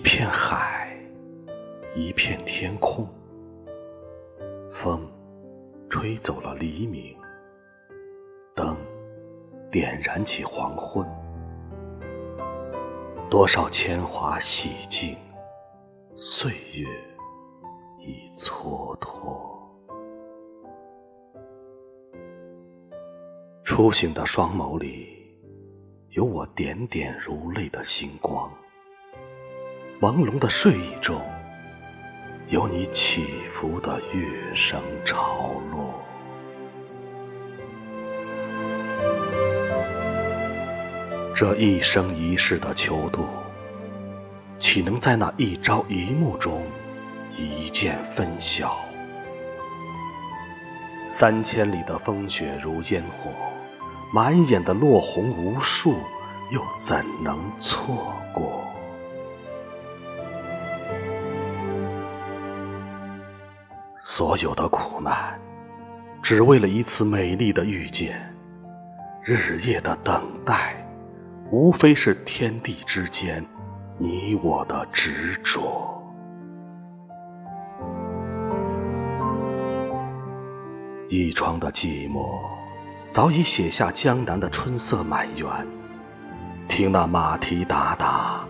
[0.00, 0.98] 一片海，
[1.94, 3.06] 一片天空。
[4.72, 5.06] 风
[5.90, 7.14] 吹走了黎明，
[8.54, 8.74] 灯
[9.70, 11.06] 点燃起黄昏。
[13.28, 15.18] 多少铅华洗尽，
[16.16, 16.88] 岁月
[17.98, 19.52] 已蹉跎。
[23.62, 25.36] 初醒的双眸里，
[26.08, 28.50] 有我点点如泪的星光。
[30.00, 31.20] 朦胧的睡意中，
[32.48, 35.94] 有你起伏的乐声潮落。
[41.34, 43.26] 这一生一世的求渡，
[44.56, 46.62] 岂能在那一朝一暮中
[47.36, 48.78] 一见分晓？
[51.06, 53.30] 三千里的风雪如烟火，
[54.14, 55.92] 满眼的落红无数，
[56.50, 58.49] 又怎能错过？
[64.02, 65.38] 所有的苦难，
[66.22, 68.14] 只为了一次美丽的遇见；
[69.22, 70.74] 日夜的等待，
[71.50, 73.44] 无非是天地之间
[73.98, 76.02] 你我的执着。
[81.10, 82.38] 一窗的寂寞，
[83.10, 85.46] 早已写下江南的春色满园。
[86.68, 88.46] 听那马蹄哒哒，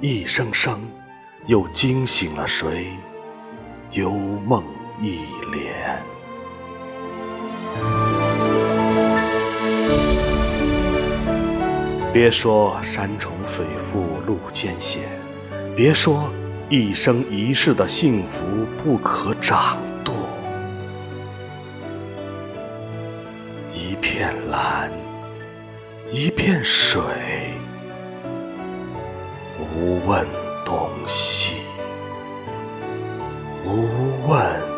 [0.00, 0.80] 一声声，
[1.44, 2.96] 又惊醒了谁？
[3.92, 4.62] 幽梦。
[5.00, 5.20] 一
[5.52, 6.02] 帘。
[12.12, 15.04] 别说山重水复路艰险，
[15.76, 16.32] 别说
[16.68, 18.44] 一生一世的幸福
[18.82, 20.12] 不可掌舵。
[23.72, 24.90] 一片蓝，
[26.10, 27.00] 一片水，
[29.76, 30.26] 无问
[30.64, 31.27] 东西，
[33.64, 34.77] 无问。